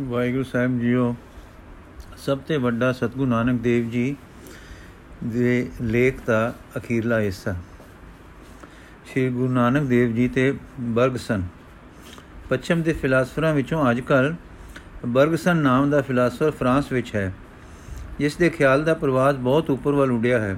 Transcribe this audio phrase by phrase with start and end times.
[0.00, 1.16] ਵਾਹਿਗੁਰੂ ਸਾਹਿਬ JIO,
[2.16, 4.16] ਸਭ ਤੋਂ ਵੱਡਾ ਸਤਗੁਰੂ ਨਾਨਕ ਦੇਵ ਜੀ
[5.24, 7.52] ਦੇ ਲੇਖ ਦਾ ਅਖੀਰਲਾ ਹਿੱਸਾ।
[9.10, 11.42] ਸ੍ਰੀ ਗੁਰੂ ਨਾਨਕ ਦੇਵ ਜੀ ਤੇ ਬਰਗਸਨ
[12.48, 14.34] ਪੱਛਮ ਦੇ ਫਿਲਾਸਫਰਾਂ ਵਿੱਚੋਂ ਅੱਜਕੱਲ
[15.06, 17.34] ਬਰਗਸਨ ਨਾਮ ਦਾ ਫਿਲਾਸਫਰ ਫਰਾਂਸ ਵਿੱਚ ਹੈ।
[18.18, 20.56] ਜਿਸ ਦੇ ਖਿਆਲ ਦਾ ਪ੍ਰਵਾਸ ਬਹੁਤ ਉੱਪਰ ਵੱਲ ਉੱਡਿਆ ਹੈ।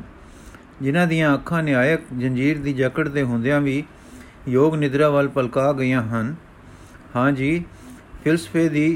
[0.82, 3.84] ਜਿਨ੍ਹਾਂ ਦੀਆਂ ਅੱਖਾਂ ਨਿਆਇਕ ਜੰਜੀਰ ਦੀ ਜਕੜ ਦੇ ਹੁੰਦਿਆਂ ਵੀ
[4.48, 6.34] ਯੋਗ ਨਿਦਰਾ ਵੱਲ ਪਲਕਾ ਗਈਆਂ ਹਨ।
[7.16, 7.64] ਹਾਂ ਜੀ
[8.28, 8.86] ਫਿਲਸਫੇ ਦੀ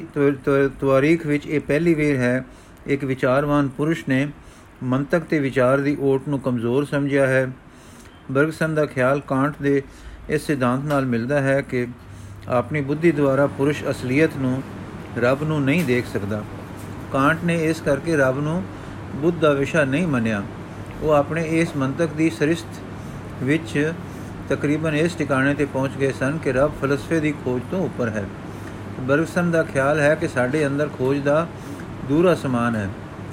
[0.80, 2.44] ਤਵਾਰੀਖ ਵਿੱਚ ਇਹ ਪਹਿਲੀ ਵੇਰ ਹੈ।
[2.86, 4.26] ਇੱਕ ਵਿਚਾਰਵਾਨ ਪੁਰਸ਼ ਨੇ
[4.82, 7.46] ਮੰਤਕ ਤੇ ਵਿਚਾਰ ਦੀ ਓਟ ਨੂੰ ਕਮਜ਼ੋਰ ਸਮਝਿਆ ਹੈ।
[8.30, 9.82] ਬਰਗਸਨ ਦਾ ਖਿਆਲ ਕਾਂਟ ਦੇ
[10.30, 11.86] ਇਸ ਸਿਧਾਂਤ ਨਾਲ ਮਿਲਦਾ ਹੈ ਕਿ
[12.50, 14.62] ਆਪਣੀ ਬੁੱਧੀ ਦੁਆਰਾ ਪੁਰਸ਼ ਅਸਲੀਅਤ ਨੂੰ
[15.18, 16.42] ਰੱਬ ਨੂੰ ਨਹੀਂ ਦੇਖ ਸਕਦਾ।
[17.12, 18.62] ਕਾਂਟ ਨੇ ਇਸ ਕਰਕੇ ਰੱਬ ਨੂੰ
[19.16, 20.42] ਬੁੱਧ ਦਾ ਵਿਸ਼ਾ ਨਹੀਂ ਮੰਨਿਆ।
[21.02, 23.92] ਉਹ ਆਪਣੇ ਇਸ ਮੰਤਕ ਦੀ ਸਰਿਸ਼ਤ ਵਿੱਚ
[24.48, 28.24] ਤਕਰੀਬਨ ਇਸ ਟਿਕਾਣੇ ਤੇ ਪਹੁੰਚ ਗਏ ਸਨ ਕਿ ਰੱਬ ਫਲਸਫੇ ਦੀ ਖੋਜ ਤੋਂ ਉੱਪਰ ਹੈ।
[29.00, 31.46] ਬਰਗਸਨ ਦਾ ਖਿਆਲ ਹੈ ਕਿ ਸਾਡੇ ਅੰਦਰ ਖੋਜ ਦਾ
[32.08, 32.88] ਦੂਰਾ ਸਮਾਨ ਹੈ।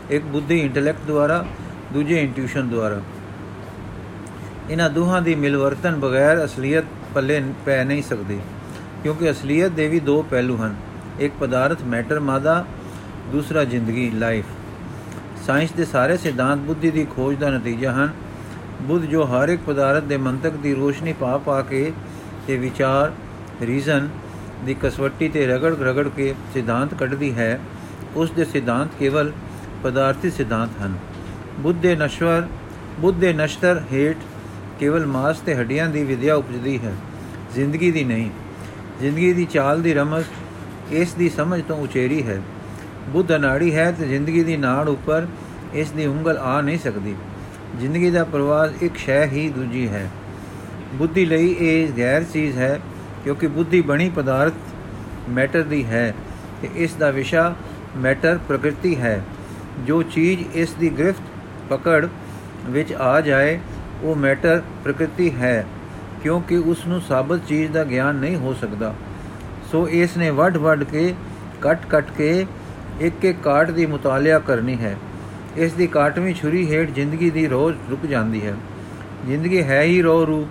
[0.10, 1.46] ਇੱਕ ਬੁੱਧੀ ਇੰਟੈਲੈਕਟ ਦੁਆਰਾ,
[1.94, 3.02] ਦੂਜੇ ਇੰਟਿਊਸ਼ਨ ਦੁਆਰਾ।
[4.70, 8.40] ਇਹਨਾਂ ਦੋਹਾਂ ਦੀ ਮਿਲਵਰਤਨ ਬਗੈਰ ਅਸਲੀਅਤ ਪੱਲੇ ਪੈ ਨਹੀਂ ਸਕਦੀ,
[9.04, 10.76] ਕਿਉਂਕਿ ਅਸਲੀਅਤ ਦੇ ਵੀ ਦੋ ਪਹਿਲੂ ਹਨ।
[11.20, 12.64] ਇੱਕ ਪਦਾਰਥ ਮੈਟਰ ਮਾਦਾ,
[13.32, 14.46] ਦੂਸਰਾ ਜ਼ਿੰਦਗੀ ਲਾਈਫ
[15.46, 18.10] ਸਾਇੰਸ ਦੇ ਸਾਰੇ ਸਿਧਾਂਤ ਬੁੱਧੀ ਦੀ ਖੋਜ ਦਾ ਨਤੀਜਾ ਹਨ।
[18.82, 21.92] ਬੁੱਧ ਜੋ ਹਰ ਇੱਕ ਪਦਾਰਥ ਦੇ ਮੰਤਕ ਦੀ ਰੋਸ਼ਨੀ ਪਾ ਪਾ ਕੇ
[22.48, 23.12] ਤੇ ਵਿਚਾਰ
[23.62, 24.08] ਰੀਜ਼ਨ
[24.66, 27.60] ਦੀ ਕਸਵੱਟੀ ਤੇ ਰਗੜ ਰਗੜ ਕੇ ਸਿਧਾਂਤ ਕੱਢਦੀ ਹੈ,
[28.16, 29.32] ਉਸ ਦੇ ਸਿਧਾਂਤ ਕੇਵਲ
[29.84, 30.98] ਪਦਾਰਥੀ ਸਿਧਾਂਤ ਹਨ।
[31.60, 32.48] ਬੁੱਧ ਦੇ ਨਸ਼ਵਰ,
[33.00, 34.18] ਬੁੱਧ ਦੇ ਨਸ਼ਤਰ ਹੇਠ
[34.80, 36.94] ਕੇਵਲ ਮਾਸ ਤੇ ਹੱਡੀਆਂ ਦੀ ਵਿਦਿਆ ਉਪਜਦੀ ਹੈ,
[37.56, 38.30] ਜ਼ਿੰਦਗੀ ਦੀ ਨਹੀਂ।
[39.02, 40.26] ਜ਼ਿੰਦਗੀ ਦੀ ਚਾਲ ਦੀ ਰਮਜ਼
[40.92, 42.42] ਇਸ ਦੀ ਸਮਝ ਤੋਂ ਉਚੇਰੀ ਹੈ।
[43.10, 45.28] ਬੁੱਧ ਨਾੜੀ ਹੈ ਤੇ ਜ਼ਿੰਦਗੀ ਦੀ ਨਾੜ ਉੱਪਰ
[45.74, 47.16] ਇਸ ਦੀ ਉਂਗਲ ਆ ਨਹੀਂ ਸਕਦੀ।
[47.80, 50.10] ਜ਼ਿੰਦਗੀ ਦਾ ਪ੍ਰਵਾਸ ਇੱਕ ਸ਼ੈ ਹੀ ਦੂਜੀ ਹੈ।
[50.94, 52.80] ਬੁੱਧੀ ਲਈ ਇਹ ਗੈਰ ਚੀਜ਼ ਹੈ
[53.30, 54.54] ਕਿਉਂਕਿ ਬੁੱਧੀ ਬਣੀ ਪਦਾਰਥ
[55.30, 56.14] ਮੈਟਰ ਦੀ ਹੈ
[56.62, 57.56] ਤੇ ਇਸ ਦਾ ਵਿਸ਼ਾ
[57.98, 59.24] ਮੈਟਰ ਪ੍ਰਕਿਰਤੀ ਹੈ।
[59.88, 61.24] ਜੋ ਚੀਜ਼ ਇਸ ਦੀ ਗ੍ਰਿਫਤ
[61.70, 62.08] ਪਕੜ
[62.66, 63.60] ਵਿੱਚ ਆ ਜਾਏ,
[64.02, 65.66] ਉਹ ਮੈਟਰ ਪ੍ਰਕਿਰਤੀ ਹੈ,
[66.24, 68.96] ਕਿਉਂਕਿ ਉਸ ਨੂੰ ਸਾਬਤ ਚੀਜ਼ ਦਾ ਗਿਆਨ ਨਹੀਂ ਹੋ ਸਕਦਾ।
[69.72, 71.14] ਸੋ ਇਸ ਨੇ ਵੱਡ-ਵੱਡ ਕੇ
[71.62, 72.46] ਕੱਟ-ਕੱਟ ਕੇ,
[73.02, 74.98] ਇੱਕ ਇੱਕ ਕਾਟ ਦੀ ਮੁਤਾਲਿਆ ਕਰਨੀ ਹੈ।
[75.58, 78.56] ਇਸ ਦੀ ਕਾਟਵੀਂ ਛੁਰੀ ਹੇਠ ਜ਼ਿੰਦਗੀ ਦੀ ਰੋਜ਼ ਰੁਕ ਜਾਂਦੀ ਹੈ।
[79.26, 80.48] ਜ਼ਿੰਦਗੀ ਹੈ ਹੀ ਰੋ ਰੂ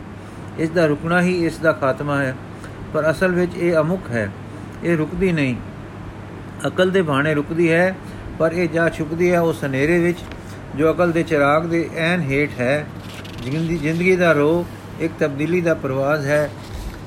[0.59, 2.37] ਇਸ ਦਾ ਰੁਕਣਾ ਹੀ ਇਸ ਦਾ ਖਾਤਮਾ ਹੈ।
[2.93, 4.31] ਪਰ ਅਸਲ ਵਿੱਚ ਇਹ ਅਮੁਖ ਹੈ,
[4.85, 5.55] ਇਹ ਰੁਕਦੀ ਨਹੀਂ।
[6.67, 7.97] ਅਕਲ ਦੇ ਬਾਣੇ ਰੁਕਦੀ ਹੈ,
[8.39, 10.19] ਪਰ ਇਹ ਜਾ ਛੁਪਦੀ ਹੈ ਉਸ ਹਨੇਰੇ ਵਿੱਚ,
[10.77, 12.87] ਜੋ ਅਕਲ ਦੇ ਚਿਰਾਗ ਦੇ ਐਨ ਹੇਠ ਹੈ।
[13.43, 14.65] ਜ਼ਿੰਦਗੀ ਜ਼ਿੰਦਗੀ ਦਾ ਰੋ
[15.01, 16.51] ਇੱਕ ਤਬਦੀਲੀ ਦਾ ਪ੍ਰਵਾਸ ਹੈ,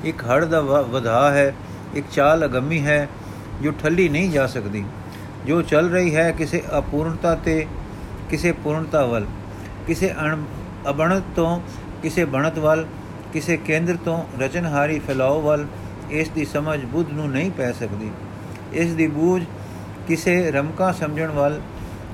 [0.04, 1.54] ਇੱਕ ਹੜ ਦਾ ਵਧਾ ਹੈ,
[1.94, 3.08] ਇੱਕ ਚਾਲ ਅਗੰਮੀ ਹੈ,
[3.62, 4.84] ਜੋ ਠੱਲੀ ਨਹੀਂ ਜਾ ਸਕਦੀ।
[5.46, 7.66] ਜੋ ਚੱਲ ਰਹੀ ਹੈ ਕਿਸੇ ਅਪੂਰਨਤਾ ਤੇ,
[8.30, 9.26] ਕਿਸੇ ਪੂਰਨਤਾ ਵੱਲ,
[9.86, 10.12] ਕਿਸੇ
[10.90, 11.60] ਅਬਣਤ ਤੋਂ
[12.02, 12.86] ਕਿਸੇ ਬਣਤ ਵੱਲ
[13.32, 15.66] ਕਿਸੇ ਕੇਂਦਰ ਤੋਂ ਰਚਨਹਾਰੀ ਫੈਲਾਅ ਵੱਲ
[16.10, 18.10] ਇਸ ਦੀ ਸਮਝ ਬੁੱਧ ਨੂੰ ਨਹੀਂ ਪੈ ਸਕਦੀ।
[18.72, 19.42] ਇਸ ਦੀ ਬੂਝ
[20.08, 21.60] ਕਿਸੇ ਰਮਕਾ ਸਮਝਣ ਵੱਲ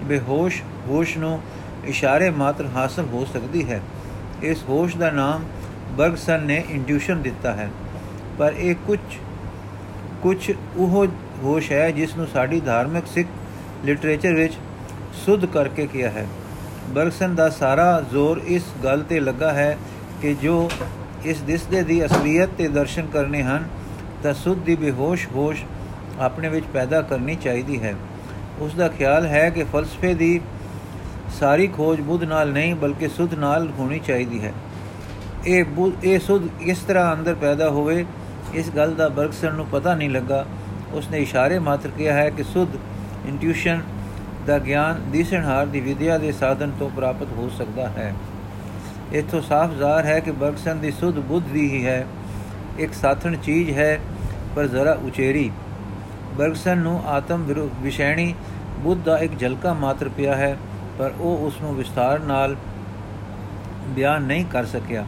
[0.05, 1.41] ਬੇਹੋਸ਼ ਹੋਸ਼ ਨੂੰ
[1.85, 3.81] ਇਸ਼ਾਰੇ ਮਾਤਰ ਹਾਸਲ ਹੋ ਸਕਦੀ ਹੈ।
[4.43, 5.45] ਇਸ ਹੋਸ਼ ਦਾ ਨਾਮ
[5.97, 7.71] ਬਰਗਸਨ ਨੇ ਇੰਟਿਊਸ਼ਨ ਦਿੱਤਾ ਹੈ।
[8.39, 8.99] ਪਰ ਇਹ ਕੁਝ
[10.23, 11.07] ਕੁਝ ਉਹ
[11.43, 13.29] ਹੋਸ਼ ਹੈ ਜਿਸ ਨੂੰ ਸਾਡੀ ਧਾਰਮਿਕ ਸਿੱਖ
[13.85, 14.55] ਲਿਟਰੇਚਰ ਵਿੱਚ
[15.27, 16.27] ਸੁਧ ਕਰਕੇ ਕਿਹਾ ਹੈ।
[16.89, 19.77] ਬਰਗਸਨ ਦਾ ਸਾਰਾ ਜ਼ੋਰ ਇਸ ਗੱਲ ਤੇ ਲੱਗਾ ਹੈ
[20.23, 20.71] ਕਿ ਜੋ
[21.25, 23.65] ਇਸ ਦਿਸਦੇ ਦੀ ਅਸਲੀਅਤ ਤੇ ਦਰਸ਼ਨ ਕਰਨੇ ਹਨ,
[24.23, 25.65] ਤਾਂ ਸੁਧ ਦੀ ਬੇਹੋਸ਼ ਹੋਸ਼
[26.21, 27.95] ਆਪਣੇ ਵਿੱਚ ਪੈਦਾ ਕਰਨੀ ਚਾਹੀਦੀ ਹੈ।
[28.61, 30.41] ਉਸ ਦਾ ਖਿਆਲ ਹੈ ਕਿ ਫਲਸਫੇ ਦੀ
[31.41, 34.53] ਸਾਰੀ ਖੋਜ ਬੁੱਧ ਨਾਲ ਨਹੀਂ, ਬਲਕਿ ਸੁਧ ਨਾਲ ਹੋਣੀ ਚਾਹੀਦੀ ਹੈ।
[35.47, 35.65] ਇਹ
[36.05, 38.07] ਇਹ ਸੁਧ ਇਸ ਤਰ੍ਹਾਂ ਅੰਦਰ ਪੈਦਾ ਹੋਵੇ,
[38.55, 40.47] ਇਸ ਗੱਲ ਦਾ ਬਰਗਸਨ ਨੂੰ ਪਤਾ ਨਹੀਂ ਲੱਗਾ।
[40.93, 42.69] ਉਸਨੇ ਇਸ਼ਾਰੇ ਮਾਤਰ ਕਿਹਾ ਹੈ ਕਿ ਸੁਧ
[43.27, 43.83] ਇੰਟਿਊਸ਼ਨ
[44.47, 48.15] ਦਾ ਗਿਆਨ ਦਿਸਣਹਾਰ ਦੀ ਵਿਦਿਆ ਦੇ ਸਾਧਨ ਤੋਂ ਪ੍ਰਾਪਤ ਹੋ ਸਕਦਾ ਹੈ।
[49.15, 52.07] ਇਥੋਂ ਸਾਫ਼ ਜ਼ਾਹਰ ਹੈ ਕਿ ਬਰਗਸਨ ਦੀ ਸੁਧ ਬੁੱਧ ਦੀ ਹੀ ਹੈ।
[52.79, 53.99] ਇੱਕ ਸਾਥਣ ਚੀਜ਼ ਹੈ,
[54.57, 55.51] ਪਰ ਜ਼ਰਾ ਉਚੇਰੀ।
[56.37, 57.45] ਬਰਗਸਨ ਨੂੰ ਆਤਮ
[57.83, 58.35] ਵਿਸ਼ੈਣੀ
[58.79, 60.57] ਬੁੱਧ ਦਾ ਇੱਕ ਝਲਕਾ ਮਾਤਰ ਪਿਆ ਹੈ,
[60.99, 62.57] ਪਰ ਉਹ ਉਸ ਨੂੰ ਵਿਸਤਾਰ ਨਾਲ
[63.89, 65.05] ਬਿਆਨ ਨਹੀਂ ਕਰ ਸਕਿਆ।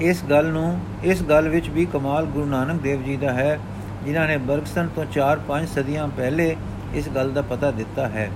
[0.00, 3.58] ਇਸ ਗੱਲ ਨੂੰ, ਇਸ ਗੱਲ ਵਿੱਚ ਵੀ ਕਮਾਲ ਗੁਰੂ ਨਾਨਕ ਦੇਵ ਜੀ ਦਾ ਹੈ,
[4.04, 6.56] ਜਿਨ੍ਹਾਂ ਨੇ ਬਰਗਸਨ ਤੋਂ 4-5 ਸਦੀਆਂ ਪਹਿਲੇ
[6.94, 8.30] ਇਸ ਗੱਲ ਦਾ ਪਤਾ ਦਿੱਤਾ ਹੈ।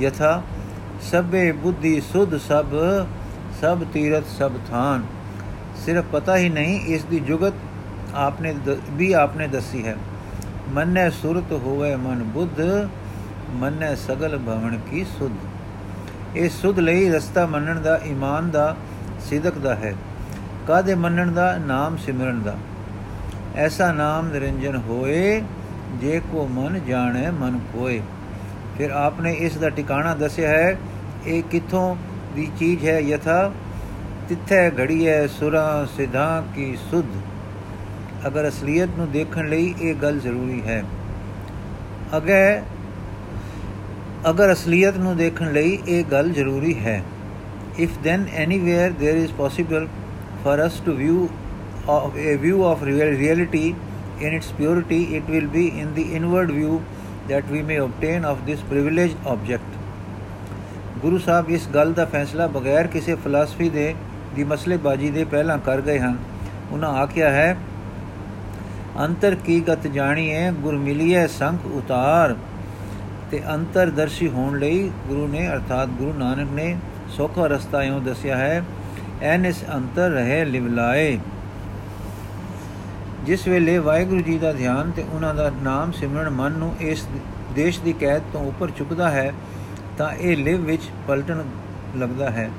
[0.00, 0.42] ਯਥਾ
[1.02, 2.66] ਸਭੇ ਬੁੱਧੀ ਸੁਧ ਸਭ
[3.60, 5.02] ਸਭ ਤੀਰਤ ਸਭ ਥਾਨ।
[5.86, 7.52] ਸਿਰਫ ਪਤਾ ਹੀ ਨਹੀਂ, ਇਸ ਦੀ ਜੁਗਤ
[8.14, 8.54] ਆਪਨੇ
[8.90, 9.96] ਵੀ ਆਪਨੇ ਦੱਸੀ ਹੈ।
[10.68, 12.88] ਮੰਨੇ ਸੁਰਤ ਹੋਵੇ ਮਨ ਬੁੱਧ,
[13.50, 15.32] ਮੰਨੇ ਸਗਲ ਭਵਨ ਕੀ ਸੁਧ।
[16.36, 18.76] ਇਹ ਸੁਧ ਲਈ ਰਸਤਾ ਮੰਨਣ ਦਾ, ਈਮਾਨ ਦਾ,
[19.20, 19.94] ਸਿਦਕ ਦਾ ਹੈ।
[20.66, 21.56] ਕਾਦੇ ਮੰਨਣ ਦਾ?
[21.56, 22.56] ਨਾਮ ਸਿਮਰਨ ਦਾ।
[23.56, 25.42] ਐਸਾ ਨਾਮ ਨਿਰੰਜਨ ਹੋਏ,
[25.94, 28.02] ਜੇ ਕੋ ਮਨ ਜਾਣੇ, ਮਨ ਕੋਏ।
[28.78, 30.76] ਫਿਰ ਆਪਨੇ ਇਸ ਦਾ ਟਿਕਾਣਾ ਦੱਸਿਆ ਹੈ,
[31.26, 31.96] ਇਹ ਕਿੱਥੋਂ
[32.38, 33.40] ਦੀ ਚੀਜ਼ ਹੈ ਯਥਾ
[34.28, 37.20] ਤਿੱਥੇ ਘੜੀ ਹੈ ਸੁਰਾ ਸਿਧਾ ਕੀ ਸੁਧ
[38.26, 40.82] ਅਗਰ ਅਸਲੀਅਤ ਨੂੰ ਦੇਖਣ ਲਈ ਇਹ ਗੱਲ ਜ਼ਰੂਰੀ ਹੈ
[42.16, 42.40] ਅਗੇ
[44.30, 47.02] ਅਗਰ ਅਸਲੀਅਤ ਨੂੰ ਦੇਖਣ ਲਈ ਇਹ ਗੱਲ ਜ਼ਰੂਰੀ ਹੈ
[47.78, 49.84] if then anywhere there is possible
[50.44, 51.18] for us to view
[51.88, 53.66] of a view of reality
[54.20, 56.80] in its purity it will be in the inward view
[57.28, 59.77] that we may obtain of this privileged object
[61.02, 63.94] Guru Sahib ਇਸ ਗੱਲ ਦਾ ਫੈਸਲਾ ਬਗੈਰ ਕਿਸੇ ਫਲਸਫੀ ਦੇ
[64.36, 66.16] ਦੀ ਮਸਲੇਬਾਜ਼ੀ ਦੇ ਪਹਿਲਾਂ ਕਰ ਗਏ ਹਨ।
[66.72, 67.56] ਉਹਨਾਂ ਆਖਿਆ ਹੈ,
[69.00, 72.34] ਅੰਤਰ ਕੀ ਗਤ ਜਾਣੀਏ ਗੁਰ ਮਿਲੀਏ ਸੰਖ ਉਤਾਰ।
[73.30, 76.76] ਤੇ ਅੰਤਰਦਰਸ਼ੀ ਹੋਣ ਲਈ ਗੁਰੂ ਨੇ, ਅਰਥਾਤ ਗੁਰੂ ਨਾਨਕ ਨੇ
[77.16, 78.62] ਸੋਖਾ ਰਸਤਾ ਇਉਂ ਦੱਸਿਆ ਹੈ,
[79.22, 81.18] ਐਨ ਇਸ ਅੰਤਰ ਰਹੇ ਲਿਵਲਾਏ
[83.24, 87.06] ਜਿਸ ਵੇਲੇ ਵਾਹਿਗੁਰੂ ਜੀ ਦਾ ਧਿਆਨ ਤੇ ਉਹਨਾਂ ਦਾ ਨਾਮ ਸਿਮਰਨ ਮਨ ਨੂੰ ਇਸ
[87.54, 89.32] ਦੇਸ਼ ਦੀ ਕੈਦ ਤੋਂ ਉੱਪਰ ਚੁੱਕਦਾ ਹੈ
[89.98, 91.42] ਤਾਂ ਇਹ ਲਿਵ ਵਿੱਚ ਪਲਟਣ
[91.96, 92.50] ਲੱਗਦਾ ਹੈ।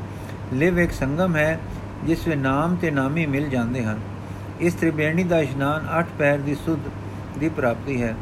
[0.53, 1.59] ਲਿਵ ਇੱਕ ਸੰਗਮ ਹੈ,
[2.03, 3.99] ਜਿਸ ਵਿੱਚ ਨਾਮ ਤੇ ਨਾਮੀ ਮਿਲ ਜਾਂਦੇ ਹਨ।
[4.59, 6.79] ਇਸ ਤ੍ਰਿਵੇਣੀ ਦਾ ਇਸ਼ਨਾਨ ਅੱਠ ਪੈਰ ਦੀ ਸੁਧ
[7.39, 8.15] ਦੀ ਪ੍ਰਾਪਤੀ ਹੈ।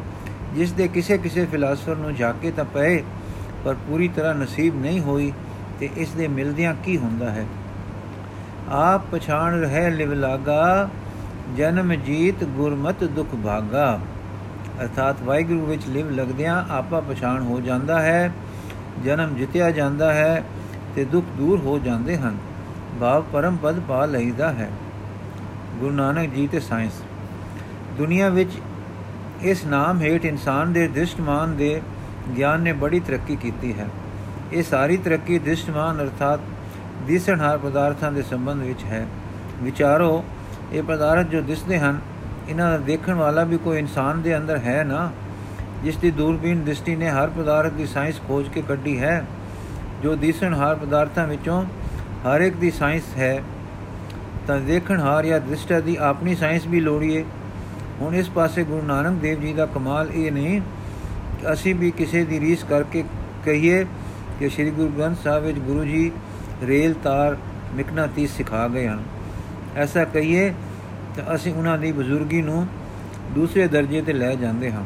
[0.55, 3.03] ਜਿਸ ਦੇ ਕਿਸੇ ਕਿਸੇ ਫਿਲਾਸਫਰ ਨੂੰ ਜਾਕੇ ਤਾਂ ਪਏ,
[3.65, 5.33] ਪਰ ਪੂਰੀ ਤਰ੍ਹਾਂ ਨਸੀਬ ਨਹੀਂ ਹੋਈ
[5.79, 7.45] ਤੇ ਇਸ ਦੇ ਮਿਲਦਿਆਂ ਕੀ ਹੁੰਦਾ ਹੈ?
[8.69, 10.89] ਆਪ ਪਛਾਣ ਰਹਿ ਲਿਵ ਲਾਗਾ,
[11.57, 13.99] ਜਨਮ ਜੀਤ ਗੁਰਮਤ ਦੁਖ ਭਾਗਾ।
[14.81, 18.31] ਅਰਥਾਤ ਵਾਹਿਗੁਰੂ ਵਿੱਚ ਲਿਵ ਲਗਦਿਆਂ ਆਪਾ ਪਛਾਣ ਹੋ ਜਾਂਦਾ ਹੈ।
[19.05, 20.43] ਜਨਮ ਜਿਤਿਆ ਜਾਂਦਾ ਹੈ
[20.95, 22.37] ਤੇ ਦੁੱਖ ਦੂਰ ਹੋ ਜਾਂਦੇ ਹਨ।
[23.01, 24.69] ਭਾਵ ਪਰਮ ਪਦ ਪਾ ਲਈਦਾ ਹੈ।
[25.79, 26.93] ਗੁਰੂ ਨਾਨਕ ਜੀ ਤੇ ਸਾਇੰਸ।
[27.97, 28.51] ਦੁਨੀਆ ਵਿੱਚ
[29.41, 31.81] ਇਸ ਨਾਮ ਹੇਠ ਇਨਸਾਨ ਦੇ ਦ੍ਰਿਸ਼ਟਮਾਨ ਦੇ
[32.37, 33.87] ਗਿਆਨ ਨੇ ਬੜੀ ਤਰੱਕੀ ਕੀਤੀ ਹੈ।
[34.53, 36.39] ਇਹ ਸਾਰੀ ਤਰੱਕੀ ਦ੍ਰਿਸ਼ਟਮਾਨ ਅਰਥਾਤ
[37.07, 39.07] ਦਿਸਣਹਾਰ ਪਦਾਰਥਾਂ ਦੇ ਸੰਬੰਧ ਵਿੱਚ ਹੈ।
[39.63, 40.25] ਵਿਚਾਰੋ,
[40.73, 41.99] ਇਹ ਪਦਾਰਥ ਜੋ ਦਿਸਦੇ ਹਨ,
[42.49, 45.11] ਇਹਨਾਂ ਦਾ ਦੇਖਣ ਵਾਲਾ ਵੀ ਕੋਈ ਇਨਸਾਨ ਦੇ ਅੰਦਰ ਹੈ ਨਾ?
[45.83, 49.25] ਜਿਸ ਦੀ ਦੂਰਬੀਨ ਦ੍ਰਿਸ਼ਟੀ ਨੇ ਹਰ ਪਦਾਰਥ ਦੀ ਸਾਇੰਸ ਖੋਜ ਕੇ ਕੱਢੀ ਹੈ,
[50.03, 51.63] ਜੋ ਦਿਸਣਹਾਰ ਪਦਾਰਥਾਂ ਵਿੱਚੋਂ
[52.25, 53.43] ਹਰ ਇੱਕ ਦੀ ਸਾਇੰਸ ਹੈ,
[54.47, 57.25] ਤਾਂ ਦੇਖਣਹਾਰ ਜਾਂ ਦ੍ਰਿਸ਼ਟਾ ਦੀ ਆਪਣੀ ਸਾਇੰਸ ਵੀ ਲੋੜੀਏ।
[58.01, 60.61] ਹੁਣ ਇਸ ਪਾਸੇ ਗੁਰੂ ਨਾਨਕ ਦੇਵ ਜੀ ਦਾ ਕਮਾਲ ਇਹ ਨਹੀਂ
[61.39, 63.03] ਕਿ ਅਸੀਂ ਵੀ ਕਿਸੇ ਦੀ ਰੀਸ ਕਰਕੇ
[63.45, 63.85] ਕਹੀਏ
[64.39, 66.11] ਕਿ ਸ੍ਰੀ ਗੁਰੂ ਗ੍ਰੰਥ ਸਾਹਿਬ ਵਿੱਚ ਗੁਰੂ ਜੀ
[66.63, 67.37] ਰੇਲ ਤਾਰ
[67.73, 69.03] ਮਿਕਨਾਤੀਸ ਸਿਖਾ ਗਏ ਹਨ।
[69.75, 70.53] ਐਸਾ ਕਹੀਏ
[71.15, 72.67] ਤਾਂ ਅਸੀਂ ਉਹਨਾਂ ਦੀ ਬਜ਼ੁਰਗੀ ਨੂੰ
[73.35, 74.83] ਦੂਸਰੇ ਦਰਜੇ ਤੇ ਲੈ ਜਾਂਦੇ ਹਾਂ।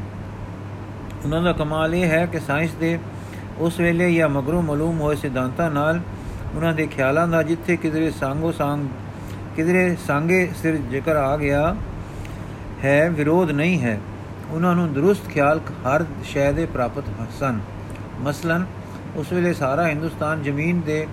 [1.26, 2.98] ਉਹਨਾਂ ਦਾ ਕਮਾਲ ਇਹ ਹੈ ਕਿ ਸਾਇੰਸ ਦੇ
[3.60, 6.00] ਉਸ ਵੇਲੇ ਜਾਂ ਮਗਰੋਂ ਮਾਲੂਮ ਹੋਏ ਸਿਧਾਂਤਾਂ ਨਾਲ
[6.56, 8.88] ਉਹਨਾਂ ਦੇ ਖਿਆਲਾਂ ਦਾ ਜਿੱਥੇ ਕਿਧਰੇ ਸੰਗੋ ਸੰਗ,
[9.56, 11.76] ਕਿਧਰੇ ਸੰਗੇ ਸਿਰ ਜ਼ਿਕਰ ਆ ਗਿਆ
[12.84, 14.00] ਹੈ, ਵਿਰੋਧ ਨਹੀਂ ਹੈ।
[14.52, 17.04] ਉਹਨਾਂ ਨੂੰ ਦਰੁਸਤ ਖਿਆਲ ਹਰ ਸ਼ੈ ਦੇ ਪ੍ਰਾਪਤ
[17.40, 17.60] ਸਨ।
[18.20, 18.66] ਮਸਲਨ
[19.16, 21.06] ਉਸ ਵੇਲੇ ਸਾਰਾ ਹਿੰਦੁਸਤਾਨ ਜ਼ਮੀਨ ਦੇ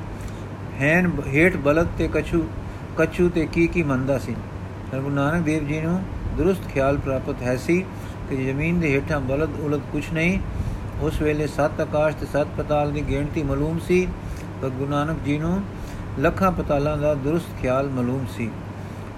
[0.80, 2.42] ਹੈਨ ਹੇਠ ਬਲਦ ਤੇ ਕਛੂ
[2.98, 4.34] ਕਛੂ ਤੇ ਕੀ ਕੀ ਮੰਦਾ ਸੀ
[4.90, 6.02] ਗੁਰੂ ਨਾਨਕ ਦੇਵ ਜੀ ਨੂੰ
[6.38, 7.84] ਦਰੁਸਤ ਖਿਆਲ ਪ੍ਰਾਪਤ ਹੈ ਸੀ।
[8.30, 10.38] ਕਿ ਜ਼ਮੀਨ ਦੇ ਹੇਠਾਂ ਬਲਦ ਉਲਦ ਕੁਛ ਨਹੀਂ।
[11.00, 14.06] ਉਸ ਵੇਲੇ ਸੱਤ ਆਕਾਸ਼ ਤੇ ਸੱਤ ਪਤਾਲ ਦੀ ਗਿਣਤੀ ਮਾਲੂਮ ਸੀ,
[14.62, 15.62] ਪਰ ਗੁਰੂ ਨਾਨਕ ਜੀ ਨੂੰ
[16.18, 18.50] ਲੱਖਾਂ ਪਤਾਲਾਂ ਦਾ ਦਰੁਸਤ ਖਿਆਲ ਮਾਲੂਮ ਸੀ।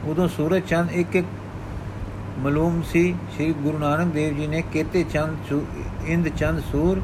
[0.05, 1.27] ਉਦੋਂ ਸੂਰਜ ਚੰਦ ਇੱਕ ਇੱਕ
[2.39, 5.53] ਮਾਲੂਮ ਸੀ। ਸ੍ਰੀ ਗੁਰੂ ਨਾਨਕ ਦੇਵ ਜੀ ਨੇ ਕੇਤੇ ਚੰਦ
[6.07, 7.01] ਇੰਦ ਚੰਦ ਸੂਰ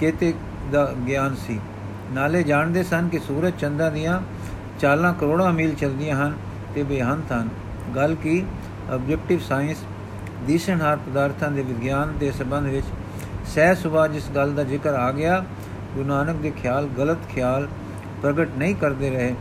[0.00, 0.32] ਕੇਤੇ
[0.72, 1.58] ਦਾ ਗਿਆਨ ਸੀ।
[2.12, 4.20] ਨਾਲੇ ਜਾਣਦੇ ਸਨ ਕਿ ਸੂਰਜ ਚੰਦਾਂ ਦੀਆਂ
[4.80, 6.36] ਚਾਲਾਂ ਕਰੋੜਾਂ ਮੀਲ ਚੱਲਦੀਆਂ ਹਨ
[6.74, 7.48] ਤੇ ਬੇਅੰਤ ਹਨ।
[7.96, 8.44] ਗੱਲ ਕੀ?
[8.90, 9.78] ਆਬਜੈਕਟਿਵ ਸਾਇੰਸ
[10.46, 12.86] ਦਿਸ਼ਣਹਾਰ ਪਦਾਰਥਾਂ ਦੇ ਵਿਗਿਆਨ ਦੇ ਸੰਬੰਧ ਵਿੱਚ
[13.54, 15.44] ਸਹਿ ਸੁਭਾ ਜਿਸ ਗੱਲ ਦਾ ਜ਼ਿਕਰ ਆ ਗਿਆ,
[15.94, 17.68] ਗੁਰੂ ਨਾਨਕ ਦੇ ਖਿਆਲ ਗਲਤ ਖਿਆਲ
[18.22, 19.34] ਪ੍ਰਗਟ ਨਹੀਂ ਕਰਦੇ ਰਹੇ,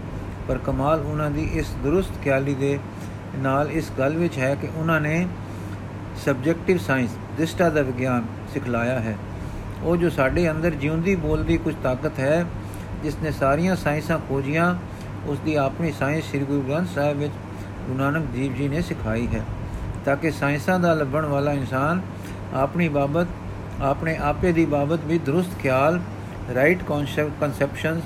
[0.48, 2.78] ਪਰ ਕਮਾਲ ਉਹਨਾਂ ਦੀ ਇਸ ਦਰੁਸਤ ਖਿਆਲੀ ਦੇ
[3.38, 5.28] ਨਾਲ ਇਸ ਗੱਲ ਵਿੱਚ ਹੈ ਕਿ ਉਹਨਾਂ ਨੇ
[6.26, 9.16] ਸਬਜੈਕਟਿਵ ਸਾਇੰਸ ਦਿਸ਼ਟਾ ਦਾ ਵਿਗਿਆਨ ਸਿਖਲਾਇਆ ਹੈ।
[9.84, 12.46] ਉਹ ਜੋ ਸਾਡੇ ਅੰਦਰ ਜਿਉਂਦੀ ਬੋਲਦੀ ਕੁਝ ਤਾਕਤ ਹੈ,
[13.04, 14.76] ਜਿਸ ਨੇ ਸਾਰੀਆਂ ਸਾਇੰਸਾਂ ਖੋਜੀਆਂ,
[15.28, 17.34] ਉਸ ਦੀ ਆਪਣੀ ਸਾਇੰਸ ਸ੍ਰੀ ਗੁਰੂ ਗ੍ਰੰਥ ਸਾਹਿਬ ਵਿੱਚ
[17.88, 19.42] ਗੁਰੂ ਨਾਨਕ ਦੇਵ ਜੀ ਨੇ ਸਿਖਾਈ ਹੈ।
[20.06, 22.02] ਤਾਂ ਕਿ ਸਾਇੰਸਾਂ ਦਾ ਲੱਭਣ ਵਾਲਾ ਇਨਸਾਨ
[22.56, 23.28] ਆਪਣੀ ਬਾਬਤ,
[23.82, 26.00] ਆਪਣੇ ਆਪੇ ਦੀ ਬਾਬਤ ਵੀ ਦਰੁਸਤ ਖਿਆਲ
[26.56, 26.84] ਰਾਈਟ
[27.40, 28.04] ਕਨਸੈਪਸ਼ਨਸ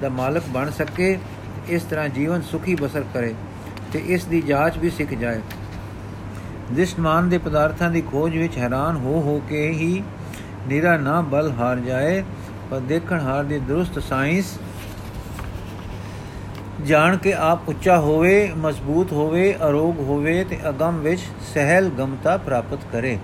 [0.00, 1.18] ਦਾ ਮਾਲਕ ਬਣ ਸਕੇ,
[1.68, 3.34] ਇਸ ਤਰ੍ਹਾਂ ਜੀਵਨ ਸੁਖੀ ਬਸਰ ਕਰੇ
[3.92, 5.40] ਤੇ ਇਸ ਦੀ ਜਾਂਚ ਵੀ ਸਿੱਖ ਜਾਏ।
[6.72, 10.02] ਦਿਸ਼ਮਾਨ ਦੇ ਪਦਾਰਥਾਂ ਦੀ ਖੋਜ ਵਿੱਚ ਹੈਰਾਨ ਹੋ ਹੋ ਕੇ ਹੀ
[10.68, 12.22] ਨਿਰਾ ਨਾ ਬਲ ਹਾਰ ਜਾਏ,
[12.70, 14.58] ਪਰ ਦੇਖਣ ਹਾਰ ਦੀ ਦਰੁਸਤ ਸਾਇੰਸ
[16.84, 21.20] ਜਾਣ ਕੇ ਆਪ ਉੱਚਾ ਹੋਵੇ, ਮਜ਼ਬੂਤ ਹੋਵੇ, ਅਰੋਗ ਹੋਵੇ ਤੇ ਅਗੰਮ ਵਿੱਚ
[21.54, 23.18] ਸਹਿਲ ਗਮਤਾ ਪ੍ਰਾਪਤ ਕਰੇ।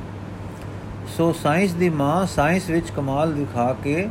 [1.16, 4.06] ਸੋ ਸਾਇੰਸ ਦੀ ਮਾਂ, ਸਾਇੰਸ ਵਿੱਚ ਕਮਾਲ ਦਿਖਾ ਕੇ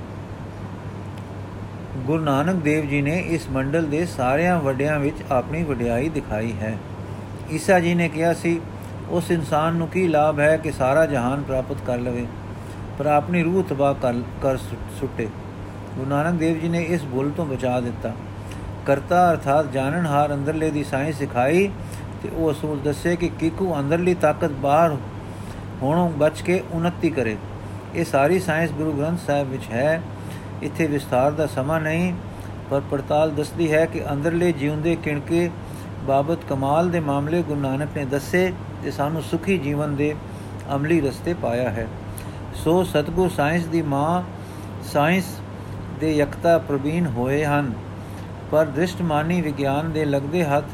[1.98, 6.78] ਗੁਰੂ ਨਾਨਕ ਦੇਵ ਜੀ ਨੇ ਇਸ ਮੰਡਲ ਦੇ ਸਾਰਿਆਂ ਵੱਡਿਆਂ ਵਿੱਚ ਆਪਣੀ ਵਡਿਆਈ ਦਿਖਾਈ ਹੈ।
[7.52, 8.60] ਈਸਾ ਜੀ ਨੇ ਕਿਹਾ ਸੀ,
[9.10, 12.26] ਉਸ ਇਨਸਾਨ ਨੂੰ ਕੀ ਲਾਭ ਹੈ ਕਿ ਸਾਰਾ ਜਹਾਨ ਪ੍ਰਾਪਤ ਕਰ ਲਵੇ,
[13.00, 13.94] ਪਰ ਆਪਣੀ ਰੂਹ ਤਬਾਹ
[14.42, 14.58] ਕਰ
[15.00, 15.28] ਸੁੱਟੇ।
[15.96, 18.14] ਗੁਰੂ ਨਾਨਕ ਦੇਵ ਜੀ ਨੇ ਇਸ ਭੁੱਲ ਤੋਂ ਬਚਾ ਦਿੱਤਾ।
[18.90, 21.70] ਕਰਤਾ, ਅਰਥਾਤ ਜਾਣਨਹਾਰ ਅੰਦਰਲੇ ਦੀ ਸਾਇੰਸ ਸਿਖਾਈ
[22.24, 24.98] ਤੇ ਉਹ ਅਸੂਲ ਦੱਸੇ ਕਿ ਕਿਕੂ ਅੰਦਰਲੀ ਤਾਕਤ ਬਾਹਰ
[25.82, 27.38] ਹੋਣੋਂ ਬਚ ਕੇ ਉન્નਤੀ ਕਰੇ।
[27.96, 30.02] ਇਹ ਸਾਰੀ ਸਾਇੰਸ ਗੁਰੂ ਗ੍ਰੰਥ ਸਾਹਿਬ ਵਿੱਚ ਹੈ।
[30.62, 32.14] ਇੱਥੇ ਵਿਸਥਾਰ ਦਾ ਸਮਾਂ ਨਹੀਂ,
[32.70, 35.52] ਪਰ ਪੜਤਾਲ ਦੱਸਦੀ ਹੈ ਕਿ ਅੰਦਰਲੇ ਜਿਉਂਦੇ ਕਿਣਕੇ
[36.04, 38.54] ਬਾਬਤ ਕਮਾਲ ਦੇ ਮਾਮਲੇ ਗੁਰੂ ਨਾਨਕ ਨੇ ਦੱਸੇ
[38.84, 40.16] ਤੇ ਸਾਨੂੰ ਸੁਖੀ ਜੀਵਨ ਦੇ
[40.76, 41.88] ਅਮਲੀ ਰਸਤੇ ਪਾਇਆ ਹੈ।
[42.56, 44.24] ਸੋ ਸਤਗੁਰ ਸਾਇੰਸ ਦੀ ਮਾਂ
[44.84, 45.26] ਸਾਇੰਸ
[46.00, 47.74] ਦੇ ਯਕਤਾ ਪ੍ਰਵੀਨ ਹੋਏ ਹਨ।
[48.52, 50.66] ਪਰ ਦ੍ਰਿਸ਼ਟਮਾਨੀ ਵਿਗਿਆਨ ਦੇ ਲੱਗਦੇ ਹੱਥ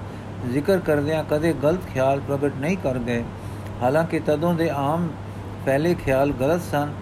[0.52, 3.24] ਜ਼ਿਕਰ ਕਰਦਿਆਂ ਕਦੇ ਗਲਤ ਖਿਆਲ ਪ੍ਰਗਟ ਨਹੀਂ ਕਰ ਗਏ।
[3.82, 5.08] ਹਾਲਾਂਕਿ ਤਦੋਂ ਦੇ ਆਮ
[5.66, 6.94] ਪਹਿਲੇ ਖਿਆਲ ਗਲਤ ਸਨ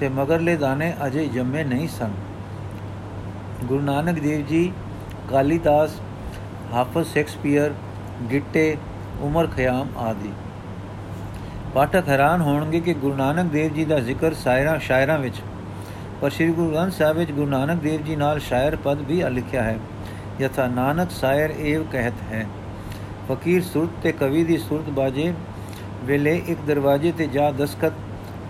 [0.00, 2.12] ਤੇ ਮਗਰਲੇ ਦਾਣੇ ਅਜੇ ਜੰਮੇ ਨਹੀਂ ਸਨ।
[3.64, 4.72] ਗੁਰੂ ਨਾਨਕ ਦੇਵ ਜੀ,
[5.30, 6.00] ਕਾਲੀਦਾਸ,
[6.72, 7.72] ਹਾਫਜ਼ ਸ਼ੇਕਸਪੀਅਰ,
[8.32, 8.76] ਗਿੱਟੇ,
[9.20, 10.32] ਉਮਰ ਖਿਆਮ ਆਦਿ।
[11.74, 15.40] ਪਾਠਕ ਹੈਰਾਨ ਹੋਣਗੇ ਕਿ ਗੁਰੂ ਨਾਨਕ ਦੇਵ ਜੀ ਦਾ ਜ਼ਿਕਰ ਸ਼ਾਇਰਾਂ ਸ਼ਾਇਰਾਂ ਵਿੱਚ,
[16.20, 19.62] ਪਰ ਸ੍ਰੀ ਗੁਰੂ ਗ੍ਰੰਥ ਸਾਹਿਬ ਵਿੱਚ ਗੁਰੂ ਨਾਨਕ ਦੇਵ ਜੀ ਨਾਲ ਸ਼ਾਇਰ ਪਦ ਵੀ ਲਿਖਿਆ
[19.62, 19.76] ਹੈ।
[20.40, 22.46] ਯਥਾ ਨਾਨਕ ਸ਼ਾਇਰ ਏਵ ਕਹਿਤ ਹੈ।
[23.28, 25.32] ਫਕੀਰ ਸੁਰਤ ਤੇ ਕਵੀ ਦੀ ਸੁਰਤ ਬਾਜੇ
[26.04, 27.92] ਵੇਲੇ ਇੱਕ ਦਰਵਾਜ਼ੇ ਤੇ ਜਾ ਦਸਖਤ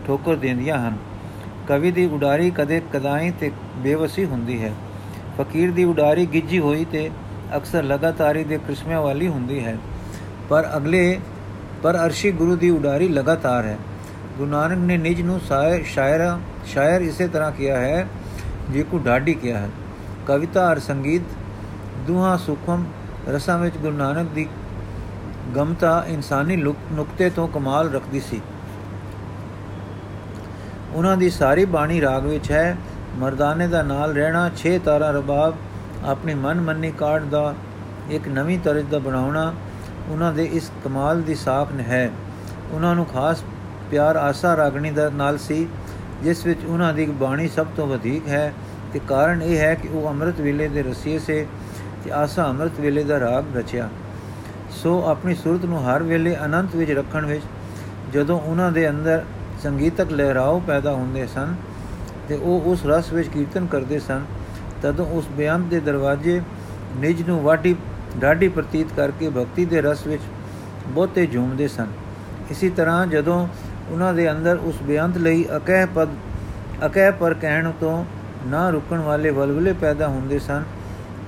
[0.06, 0.96] ਠੋਕਰ ਦਿੰਦੀਆਂ ਹਨ।
[1.68, 4.72] ਕਵੀ ਦੀ ਉਡਾਰੀ ਕਦੇ ਕਦਾਈ ਤੇ ਬੇਵਸੀ ਹੁੰਦੀ ਹੈ।
[5.38, 7.10] ਫਕੀਰ ਦੀ ਉਡਾਰੀ ਗਿੱਜੀ ਹੋਈ ਤੇ
[7.56, 9.78] ਅਕਸਰ ਲਗਾਤਾਰੀ ਦੇ ਕ੍ਰਿਸ਼ਮਿਆਂ ਵਾਲੀ ਹੁੰਦੀ ਹੈ।
[10.48, 11.20] ਪਰ ਅਗਲੇ,
[11.82, 13.78] ਪਰ ਅਰਸ਼ੀ ਗੁਰੂ ਦੀ ਉਡਾਰੀ ਲਗਾਤਾਰ ਹੈ।
[14.38, 16.34] ਗੁਰੂ ਨਾਨਕ ਨੇ ਨਿਜ ਨੂੰ ਸ਼ਾਇਰ
[16.66, 18.06] ਸ਼ਾਇਰ ਇਸੇ ਤਰ੍ਹਾਂ ਕਿਹਾ ਹੈ,
[18.70, 19.68] ਜੇ ਕੋ ਢਾਡੀ ਕਿਹਾ ਹੈ।
[20.26, 21.22] ਕਵਿਤਾ ਅਰ ਸੰਗੀਤ
[22.06, 22.84] ਦੁਹਾ ਸੁਖਮ
[23.28, 24.46] ਰਸਾਂ ਵਿੱਚ ਗੁਰੂ ਨਾਨਕ ਦੀ
[25.56, 28.40] ਗਮਤਾ ਇਨਸਾਨੀ ਨੁਕਤੇ ਤੋਂ ਕਮਾਲ ਰੱਖਦੀ ਸੀ।
[30.94, 32.76] ਉਹਨਾਂ ਦੀ ਸਾਰੀ ਬਾਣੀ ਰਾਗ ਵਿੱਚ ਹੈ,
[33.18, 35.54] ਮਰਦਾਨੇ ਦਾ ਨਾਲ ਰਹਿਣਾ 6 ਤਾਰਾ ਰਬਾਬ,
[36.04, 37.54] ਆਪਣੀ ਮਨ ਮੰਨੀ ਕਾਢ ਦਾ
[38.10, 39.52] ਇੱਕ ਨਵੀਂ ਤਰਜ ਦਾ ਬਣਾਉਣਾ,
[40.08, 42.10] ਉਹਨਾਂ ਦੇ ਇਸ ਕਮਾਲ ਦੀ ਸਾਖ ਹੈ।
[42.72, 43.42] ਉਹਨਾਂ ਨੂੰ ਖਾਸ
[43.90, 45.66] ਪਿਆਰ ਆਸਾ ਰਾਗਣੀ ਦਾ ਨਾਲ ਸੀ,
[46.22, 48.52] ਜਿਸ ਵਿੱਚ ਉਹਨਾਂ ਦੀ ਬਾਣੀ ਸਭ ਤੋਂ ਵਧੇਕ ਹੈ,
[48.92, 51.46] ਤੇ ਕਾਰਨ ਇਹ ਹੈ ਕਿ ਉਹ ਅੰਮ੍ਰਿਤ ਵੇਲੇ ਦੇ ਰਸੀਏ ਸੇ
[52.04, 53.88] ਤੇ ਆਸਾ ਅੰਮ੍ਰਿਤ ਵੇਲੇ ਦਾ ਰਾਗ ਰਚਿਆ।
[54.72, 57.44] ਸੋ ਆਪਣੀ ਸੁਰਤ ਨੂੰ ਹਰ ਵੇਲੇ ਅਨੰਤ ਵਿੱਚ ਰੱਖਣ ਵਿੱਚ
[58.12, 59.24] ਜਦੋਂ ਉਹਨਾਂ ਦੇ ਅੰਦਰ
[59.62, 61.54] ਸੰਗੀਤਕ ਲਹਿਰਾਓ ਪੈਦਾ ਹੁੰਦੇ ਸਨ
[62.28, 64.24] ਤੇ ਉਹ ਉਸ ਰਸ ਵਿੱਚ ਕੀਰਤਨ ਕਰਦੇ ਸਨ,
[64.82, 66.40] ਤਦੋਂ ਉਸ ਬਿਆਨ ਦੇ ਦਰਵਾਜ਼ੇ
[66.96, 67.74] ਨਿਜ ਨੂੰ ਵਾਢੀ,
[68.18, 70.22] ਡਾਢੀ ਪ੍ਰਤੀਤ ਕਰਕੇ ਭਗਤੀ ਦੇ ਰਸ ਵਿੱਚ
[70.86, 71.86] ਬਹੁਤੇ ਝੂਮਦੇ ਸਨ।
[72.50, 73.46] ਇਸੇ ਤਰ੍ਹਾਂ ਜਦੋਂ
[73.90, 76.08] ਉਹਨਾਂ ਦੇ ਅੰਦਰ ਉਸ ਬਿਆੰਤ ਲਈ ਅਕਹਿ ਪਦ,
[76.86, 78.04] ਅਕਹਿ ਪਰ ਕਹਿਣ ਤੋਂ
[78.46, 80.64] ਨਾ ਰੁਕਣ ਵਾਲੇ ਵਲਵਲੇ ਪੈਦਾ ਹੁੰਦੇ ਸਨ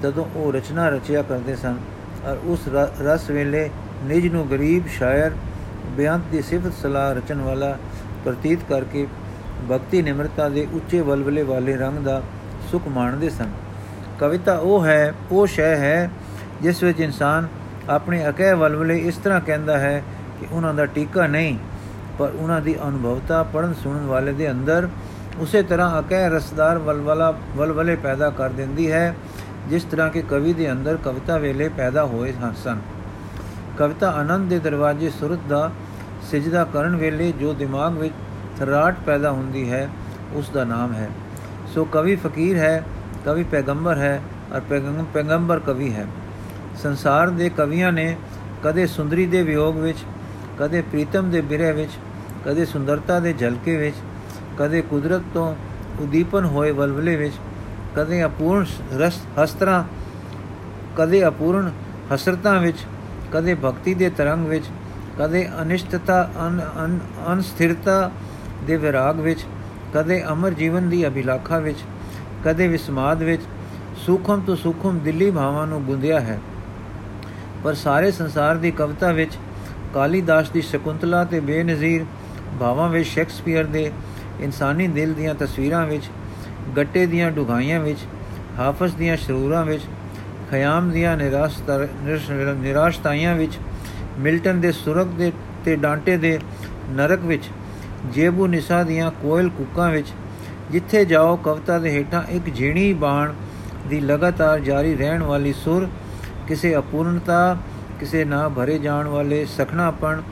[0.03, 1.77] ਤਦੋਂ ਉਹ ਰਚਨਾ ਰਚਿਆ ਕਰਦੇ ਸਨ
[2.27, 2.69] ਔਰ ਉਸ
[3.03, 3.69] ਰਸ ਵੇਲੇ
[4.05, 5.33] ਨਿਜ ਨੂੰ ਗਰੀਬ ਸ਼ਾਇਰ
[5.97, 7.77] ਬਿਆੰਤ ਦੀ ਸਿਫਤ ਸਲਾਹ ਰਚਨ ਵਾਲਾ
[8.25, 9.07] ਪ੍ਰਤੀਤ ਕਰਕੇ
[9.71, 12.21] ਭਗਤੀ ਨਿਮਰਤਾ ਦੇ ਉੱਚੇ ਵਲਵਲੇ ਵਾਲੇ ਰੰਗ ਦਾ
[12.71, 13.51] ਸੁਖ ਮਾਣਦੇ ਸਨ।
[14.21, 16.11] ਕਵਿਤਾ ਉਹ ਹੈ, ਉਹ ਸ਼ੈ ਹੈ
[16.63, 17.47] ਜਿਸ ਵਿੱਚ ਇਨਸਾਨ
[17.89, 20.03] ਆਪਣੇ ਅਕਹਿ ਵਲਵਲੇ ਇਸ ਤਰ੍ਹਾਂ ਕਹਿੰਦਾ ਹੈ
[20.41, 21.57] ਕਿ ਉਹਨਾਂ ਦਾ ਟੀਕਾ ਨਹੀਂ,
[22.19, 24.89] ਪਰ ਉਹਨਾਂ ਦੀ ਅਨੁਭਵਤਾ ਪੜਨ ਸੁਣਨ ਵਾਲੇ ਦੇ ਅੰਦਰ
[25.41, 29.15] ਉਸੇ ਤਰ੍ਹਾਂ ਅਕਹਿ ਰਸਦਾਰ ਵਲਵਲਾ, ਵਲਵਲੇ ਪੈਦਾ ਕਰ ਦਿੰਦੀ ਹੈ
[29.69, 32.33] ਜਿਸ ਤਰ੍ਹਾਂ ਕਿ ਕਵੀ ਦੇ ਅੰਦਰ ਕਵਿਤਾ ਵੇਲੇ ਪੈਦਾ ਹੋਏ
[32.65, 32.79] ਸਨ।
[33.79, 35.71] ਕਵਿਤਾ ਆਨੰਦ ਦੇ ਦਰਵਾਜ਼ੇ ਸੁਰਤ ਦਾ
[36.31, 38.15] ਸਜਦਾ ਕਰਨ ਵੇਲੇ ਜੋ ਦਿਮਾਗ ਵਿੱਚ
[38.59, 39.89] ਥਰਾਟ ਪੈਦਾ ਹੁੰਦੀ ਹੈ,
[40.33, 41.09] ਉਸ ਦਾ ਨਾਮ ਹੈ।
[41.75, 42.85] ਸੋ ਕਵੀ ਫਕੀਰ ਹੈ,
[43.25, 44.21] ਕਵੀ ਪੈਗੰਬਰ ਹੈ
[44.55, 44.61] ਔਰ
[45.15, 46.07] ਪੈਗੰਬਰ ਕਵੀ ਹੈ।
[46.83, 48.17] ਸੰਸਾਰ ਦੇ ਕਵੀਆਂ ਨੇ
[48.63, 49.99] ਕਦੇ ਸੁੰਦਰੀ ਦੇ ਵਿਯੋਗ ਵਿੱਚ,
[50.59, 51.91] ਕਦੇ ਪ੍ਰੀਤਮ ਦੇ ਬਿਰਹ ਵਿੱਚ,
[52.45, 53.97] ਕਦੇ ਸੁੰਦਰਤਾ ਦੇ ਝਲਕੇ ਵਿੱਚ,
[54.59, 55.55] ਕਦੇ ਕੁਦਰਤ ਤੋਂ
[56.01, 57.35] ਉਦੀਪਨ ਹੋਏ ਵਲਵਲੇ ਵਿੱਚ
[57.97, 58.67] ਕਦੇ ਅਪੂਰਨ
[58.97, 59.85] ਰਸ ਹਸਤਰਾ,
[60.97, 61.71] ਕਦੇ ਅਪੂਰਨ
[62.15, 62.79] ਹਸਰਤਾਂ ਵਿੱਚ,
[63.33, 64.65] ਕਦੇ ਭਗਤੀ ਦੇ ਤਰੰਗ ਵਿੱਚ,
[65.19, 66.31] ਕਦੇ ਅਨਿਸ਼ਟਤਾ
[67.33, 68.11] ਅਨਸਥਿਰਤਾ
[68.67, 69.45] ਦੇ ਵਿਰਾਗ ਵਿੱਚ,
[69.95, 71.79] ਕਦੇ ਅਮਰ ਜੀਵਨ ਦੀ ਅਭਿਲਾਖਾ ਵਿੱਚ,
[72.45, 73.43] ਕਦੇ ਵਿਸਮਾਦ ਵਿੱਚ,
[74.07, 76.39] ਸੁਖਮ ਤੋਂ ਸੁਖਮ ਦਿੱਲੀ ਭਾਵਾਂ ਨੂੰ ਗੁੰਦਿਆ ਹੈ।
[77.65, 79.37] ਪਰ ਸਾਰੇ ਸੰਸਾਰ ਦੀ ਕਵਿਤਾ ਵਿੱਚ
[79.95, 82.05] ਕਾਲੀਦਾਸ ਦੀ ਸ਼ਕੁੰਤਲਾ ਤੇ ਬੇਨਜ਼ੀਰ
[82.61, 83.91] ਭਾਵਾਂ ਵਿੱਚ ਸ਼ੇਕਸਪੀਅਰ ਦੇ
[84.41, 86.05] ਇਨਸਾਨੀ ਦਿਲ ਦੀਆਂ ਤਸਵੀਰਾਂ ਵਿੱਚ
[86.77, 87.99] ਗੱਟੇ ਦੀਆਂ ਡੁਗਾਈਆਂ ਵਿੱਚ,
[88.59, 89.83] ਹਾਫਜ਼ ਦੀਆਂ ਸ਼ਰੂਰਾਂ ਵਿੱਚ,
[90.51, 93.59] ਖਿਆਮ ਦੀਆਂ ਨਿਰਾਸ਼ਤਾਈਆਂ ਵਿੱਚ,
[94.19, 95.33] ਮਿਲਟਨ ਦੇ ਸੁਰਗ ਦੇ
[95.65, 96.41] ਤੇ ਡਾਂਟੇ ਦੇ
[96.91, 97.45] ਨਰਕ ਵਿੱਚ,
[98.13, 100.07] ਜੇਬੂ ਨਿਸਾ ਦੀਆਂ ਕੋਇਲ ਕੁੱਕਾਂ ਵਿੱਚ,
[100.71, 103.33] ਜਿੱਥੇ ਜਾਓ ਕਵਿਤਾ ਦੇ ਹੇਠਾਂ ਇੱਕ ਝੀਣੀ ਬਾਣ
[103.89, 105.89] ਦੀ ਲਗਾਤਾਰ ਜਾਰੀ ਰਹਿਣ ਵਾਲੀ ਸੁਰ,
[106.49, 107.57] ਕਿਸੇ ਅਪੂਰਨਤਾ,
[108.01, 110.23] ਕਿਸੇ ਨਾ ਭਰੇ ਜਾਣ ਵਾਲੇ ਸਖਣਾਪਣ,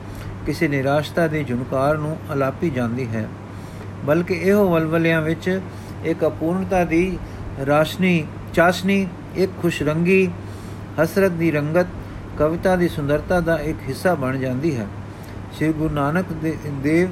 [0.45, 3.27] ਕਿਸੇ ਨਿਰਾਸ਼ਤਾ ਦੇ ਝੁਨਕਾਰ ਨੂੰ ਅਲਾਪੀ ਜਾਂਦੀ ਹੈ।
[4.05, 5.61] ਬਲਕਿ ਇਹੋ ਵਲਵਲਿਆਂ ਵਿੱਚ
[6.05, 7.17] ਇੱਕ ਅਪੂਰਨਤਾ ਦੀ
[7.67, 10.29] ਰਾਸ਼ਨੀ, ਚਾਸ਼ਨੀ, ਇੱਕ ਖੁਸ਼ਰੰਗੀ,
[11.03, 11.87] ਹਸਰਤ ਦੀ ਰੰਗਤ,
[12.37, 14.87] ਕਵਿਤਾ ਦੀ ਸੁੰਦਰਤਾ ਦਾ ਇੱਕ ਹਿੱਸਾ ਬਣ ਜਾਂਦੀ ਹੈ।
[15.57, 16.25] ਸ੍ਰੀ ਗੁਰੂ ਨਾਨਕ
[16.83, 17.09] ਦੇਵ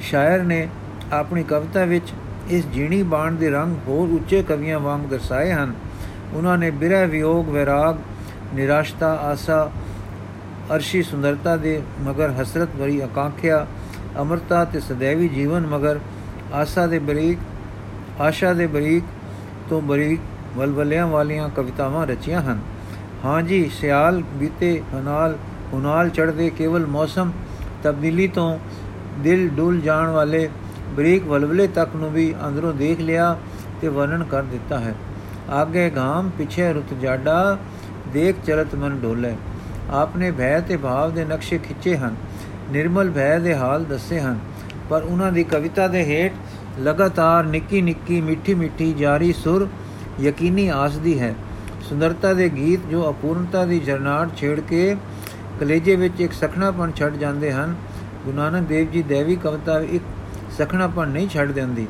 [0.00, 0.68] ਸ਼ਾਇਰ ਨੇ
[1.12, 2.12] ਆਪਣੀ ਕਵਿਤਾ ਵਿੱਚ
[2.50, 5.74] ਇਸ ਜੀਣੀ ਬਾਣ ਦੇ ਰੰਗ ਹੋਰ ਉੱਚੇ ਕਵੀਆਂ ਵਾਂਗ ਦਰਸਾਏ ਹਨ।
[6.34, 7.96] ਉਹਨਾਂ ਨੇ ਬਿਰਹ ਵਿਯੋਗ, ਵਿਰਾਗ,
[8.54, 9.70] ਨਿਰਾਸ਼ਤਾ, ਆਸਾ,
[10.74, 13.66] ਅਰਸ਼ੀ ਸੁੰਦਰਤਾ ਦੇ ਮਗਰ ਹਸਰਤ ਭਰੀ ਆਕਾਂਖਿਆ,
[14.20, 16.00] ਅਮਰਤਾ ਤੇ ਸदैवी ਜੀਵਨ ਮਗਰ
[16.52, 17.38] ਆਸਾ ਦੇ ਬਰੀਕ
[18.20, 19.04] ਆਸ਼ਾ ਦੇ ਬਰੀਕ
[19.68, 20.20] ਤੋਂ ਬਰੀਕ
[20.56, 22.58] ਵਲਵਲਿਆਂ ਵਾਲੀਆਂ ਕਵਿਤਾਵਾਂ ਰਚੀਆਂ ਹਨ।
[23.24, 25.36] ਹਾਂ ਜੀ, ਸਿਆਲ ਬੀਤੇ ਹਨਾਲ,
[25.72, 27.32] ਹੁਨਾਲ ਚੜਦੇ ਕੇਵਲ ਮੌਸਮ,
[27.82, 28.58] ਤਬਦੀਲੀ ਤੋਂ
[29.18, 30.48] ਦਿਲ ਡੁੱਲ ਜਾਣ ਵਾਲੇ
[30.96, 33.36] ਬਰੀਕ ਵਲਵਲੇ ਤੱਕ ਨੂੰ ਵੀ ਅੰਦਰੋਂ ਦੇਖ ਲਿਆ
[33.80, 34.94] ਤੇ ਵਰਣਨ ਕਰ ਦਿੱਤਾ ਹੈ।
[35.50, 37.58] ਆਗੇ ਘਾਮ, ਪਿਛੇ ਰੁੱਤ ਜਾਡਾ,
[38.12, 39.36] ਦੇਖ ਚਲਤ ਮਨ ਡੋਲੇ।
[39.90, 42.14] ਆਪਨੇ ਭੈ ਤੇ ਭਾਵ ਦੇ ਨਕਸ਼ੇ ਖਿੱਚੇ ਹਨ।
[42.70, 44.38] ਨਿਰਮਲ ਭੈ ਦੇ ਹਾਲ ਦੱਸੇ ਹਨ।
[44.90, 46.32] ਪਰ ਉਹਨਾਂ ਦੀ ਕਵਿਤਾ ਦੇ ਹੇਠ
[46.80, 49.68] ਲਗਾਤਾਰ ਨਿੱਕੀ ਨਿੱਕੀ ਮਿੱਠੀ ਮਿੱਠੀ ਜਾਰੀ ਸੁਰ
[50.20, 51.34] ਯਕੀਨੀ ਆਸਦੀ ਹੈ।
[51.82, 54.96] ਸੁੰਦਰਤਾ ਦੇ ਗੀਤ ਜੋ ਅਪੂਰਨਤਾ ਦੀ ਜਰਨਾਟ ਛੇੜ ਕੇ
[55.60, 57.74] ਕਲੇਜੇ ਵਿੱਚ ਇੱਕ ਸਖਣਾਪਨ ਛੱਡ ਜਾਂਦੇ ਹਨ।
[58.24, 60.04] ਗੁਰੂ ਨਾਨਕ ਦੇਵ ਜੀ ਦੇਵੀ ਕਵਿਤਾ ਇੱਕ
[60.58, 61.86] ਸਖਣਾਪਨ ਨਹੀਂ ਛੱਡ ਦਿੰਦੀ।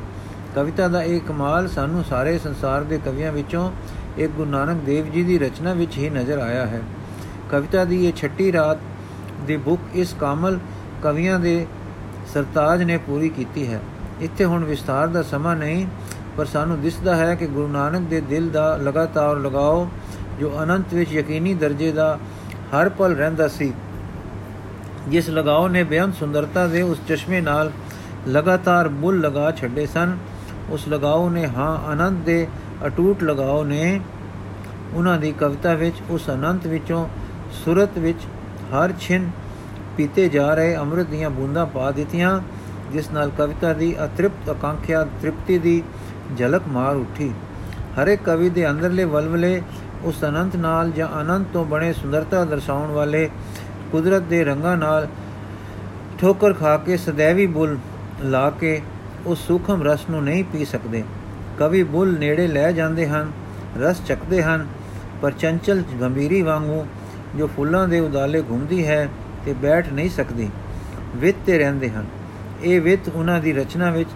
[0.55, 3.71] ਕਵਿਤਾ ਦਾ ਇਹ ਕਮਾਲ ਸਾਨੂੰ ਸਾਰੇ ਸੰਸਾਰ ਦੇ ਕਵੀਆਂ ਵਿੱਚੋਂ
[4.19, 6.81] ਇੱਕ ਗੁਰੂ ਨਾਨਕ ਦੇਵ ਜੀ ਦੀ ਰਚਨਾ ਵਿੱਚ ਹੀ ਨਜ਼ਰ ਆਇਆ ਹੈ।
[7.51, 8.79] ਕਵਿਤਾ ਦੀ ਇਹ ਛੱਟੀ ਰਾਤ
[9.47, 10.59] ਦੀ ਬੁੱਕ ਇਸ ਕਾਮਲ
[11.03, 11.67] ਕਵੀਆਂ ਦੇ
[12.35, 13.81] ਸਰਤਾਜ ਨੇ ਪੂਰੀ ਕੀਤੀ ਹੈ।
[14.21, 15.87] ਇੱਥੇ ਹੁਣ ਵਿਸਤਾਰ ਦਾ ਸਮਾਂ ਨਹੀਂ,
[16.37, 19.89] ਪਰ ਸਾਨੂੰ ਦਿਸਦਾ ਹੈ ਕਿ ਗੁਰੂ ਨਾਨਕ ਦੇ ਦਿਲ ਦਾ ਲਗਾਤਾਰ ਲਗਾਓ,
[20.41, 22.19] ਜੋ ਅਨੰਤ ਵਿੱਚ ਯਕੀਨੀ ਦਰਜੇ ਦਾ
[22.75, 23.73] ਹਰ ਪਲ ਰਹਿੰਦਾ ਸੀ।
[25.09, 27.71] ਜਿਸ ਲਗਾਓ ਨੇ ਬੇਅੰਤ ਸੁੰਦਰਤਾ ਦੇ ਉਸ ਚਸ਼ਮੇ ਨਾਲ
[28.29, 30.17] ਲਗਾਤਾਰ ਬੁੱਲ ਲਗਾ ਛੱਡੇ ਸਨ,
[30.71, 32.47] ਉਸ ਲਗਾਓ ਨੇ ਹਾਂ ਅਨੰਤ ਦੇ
[32.87, 34.01] ਅਟੂਟ ਲਗਾਓ ਨੇ,
[34.95, 37.07] ਉਹਨਾਂ ਦੀ ਕਵਿਤਾ ਵਿੱਚ ਉਸ ਅਨੰਤ ਵਿੱਚੋਂ
[37.65, 38.27] ਸੁਰਤ ਵਿੱਚ
[38.73, 39.31] ਹਰ ਛਿਨ
[39.97, 42.41] ਪੀਤੇ ਜਾ ਰਹੇ ਅੰਮ੍ਰਿਤ ਦੀਆਂ ਬੂੰਦਾਂ ਪਾ ਦਿੱਤੀਆਂ
[42.93, 45.83] ਜਿਸ ਨਾਲ ਕਵਿਤਾ ਦੀ ਅਤ੍ਰਿਪਤ ਆਕਾਂਖਿਆ, ਤ੍ਰਿਪਤੀ ਦੀ
[46.39, 47.33] ਝਲਕ ਮਾਰ ਉੱਠੀ।
[47.99, 49.63] ਹਰ ਇੱਕ ਕਵੀ ਦੇ ਅੰਦਰਲੇ ਵਲਵਲੇ
[50.05, 53.29] ਉਸ ਅਨੰਤ ਨਾਲ ਜਾਂ ਅਨੰਤ ਤੋਂ ਬਣੇ ਸੁੰਦਰਤਾ ਦਰਸਾਉਣ ਵਾਲੇ
[53.93, 55.07] ਕੁਦਰਤ ਦੇ ਰੰਗਾਂ ਨਾਲ
[56.19, 57.77] ਠੋਕਰ ਖਾ ਕੇ ਸदैवी ਬੁੱਲ
[58.23, 58.81] ਲਾ ਕੇ
[59.27, 61.03] ਉਸ ਸੂਖਮ ਰਸ ਨੂੰ ਨਹੀਂ ਪੀ ਸਕਦੇ।
[61.59, 63.33] ਕਵੀ ਬੁੱਲ ਨੇੜੇ ਲੈ ਜਾਂਦੇ ਹਨ,
[63.79, 64.67] ਰਸ ਚੱਕਦੇ ਹਨ,
[65.23, 66.87] ਪਰ ਚੰਚਲ ਗੰਭੀਰੀ ਵਾਂਗੂ
[67.37, 69.09] ਜੋ ਫੁੱਲਾਂ ਦੇ ਉਦਾਲੇ ਘੁੰਮਦੀ ਹੈ
[69.45, 70.49] ਤੇ ਬੈਠ ਨਹੀਂ ਸਕਦੀ,
[71.17, 72.07] ਵਿਤ ਤੇ ਰਹਿੰਦੇ ਹਨ।
[72.63, 74.11] ਇਹ ਵਿਤ ਉਹਨਾਂ ਦੀ ਰਚਨਾ ਵਿੱਚ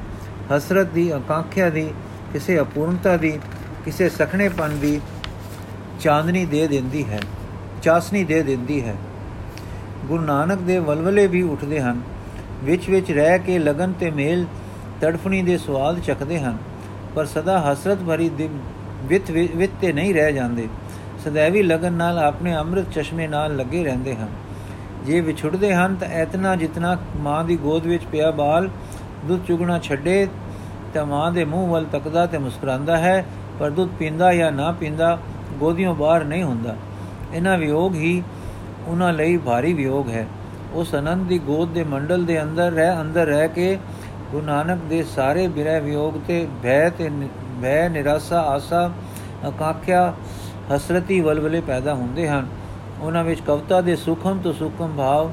[0.57, 1.89] ਹਸਰਤ ਦੀ ਆਕਾਂਖਿਆ ਦੀ,
[2.33, 3.39] ਕਿਸੇ ਅਪੂਰਨਤਾ ਦੀ,
[3.85, 5.01] ਕਿਸੇ ਸਖਣੇਪਨ ਦੀ
[6.01, 7.21] ਚਾਂਦਨੀ ਦੇ ਦਿੰਦੀ ਹੈ,
[7.83, 8.95] ਚਾਸਨੀ ਦੇ ਦਿੰਦੀ ਹੈ।
[10.07, 12.01] ਗੁਰੂ ਨਾਨਕ ਦੇ ਵਲਵਲੇ ਵੀ ਉੱਠਦੇ ਹਨ,
[12.65, 14.45] ਵਿੱਚ ਵਿੱਚ ਰਹਿ ਕੇ ਲਗਨ ਤੇ ਮੇਲ
[15.01, 16.59] ਤੜਫਣੀ ਦੇ ਸਵਾਦ ਚੱਕਦੇ ਹਨ,
[17.15, 18.31] ਪਰ ਸਦਾ ਹਸਰਤ ਭਰੀ
[19.05, 20.69] ਵਿਤ ਵਿਤ ਤੇ ਨਹੀਂ ਰਹਿ ਜਾਂਦੇ।
[21.25, 24.29] ਸदैवी ਲਗਨ ਨਾਲ ਆਪਣੇ ਅੰਮ੍ਰਿਤ ਚਸ਼ਮੇ ਨਾਲ ਲੱਗੇ ਰਹਿੰਦੇ ਹਨ।
[25.07, 28.69] ਜੇ ਵਿਛੜਦੇ ਹਨ ਤਾਂ ਇਤਨਾ ਜਿਤਨਾ ਮਾਂ ਦੀ ਗੋਦ ਵਿੱਚ ਪਿਆ ਬਾਲ
[29.27, 30.27] ਦੁੱਧ ਚੁਗਣਾ ਛੱਡੇ
[30.95, 33.25] ਤਾਂ ਮਾਂ ਦੇ ਮੂੰਹ ਵੱਲ ਤੱਕਦਾ ਤੇ ਮੁਸਕਰਾਉਂਦਾ ਹੈ,
[33.61, 35.19] ਪਰ ਦੁੱਧ ਪੀਂਦਾ ਜਾਂ ਨਾ ਪੀਂਦਾ
[35.59, 36.77] ਗੋਦੀਆਂ ਬਾਹਰ ਨਹੀਂ ਹੁੰਦਾ।
[37.33, 38.23] ਇਹਨਾਂ ਵਿਯੋਗ ਹੀ
[38.89, 40.27] ਉਹਨਾਂ ਲਈ ਭਾਰੀ ਵਿਯੋਗ ਹੈ।
[40.75, 43.79] ਉਸ ਅਨੰਦ ਦੀ ਗੋਦ ਦੇ ਮੰਡਲ ਦੇ ਅੰਦਰ ਰਹਿ ਅੰਦਰ ਰਹਿ ਕੇ
[44.31, 47.11] ਗੁਰੂ ਨਾਨਕ ਦੇ ਸਾਰੇ ਬਿਰਹਿ ਵਿਯੋਗ ਤੇ ਭੈ ਤੇ
[47.63, 48.91] ਭੈ ਨਿਰਾਸ਼ਾ, ਆਸਾ,
[49.45, 50.13] ਆਕਾਂਖਿਆ,
[50.75, 52.47] ਹਸਰਤੀ, ਵਲਵਲੇ ਪੈਦਾ ਹੁੰਦੇ ਹਨ।
[53.01, 55.31] ਉਹਨਾਂ ਵਿੱਚ ਕਵਤਾ ਦੇ ਸੁਖਮ ਤੋਂ ਸੁਖਮ ਭਾਵ